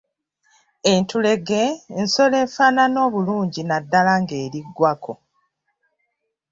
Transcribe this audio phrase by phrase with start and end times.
[0.91, 1.61] Entulege
[2.01, 5.13] nsolo efaanana obulungi naddala ng’eri ggwako.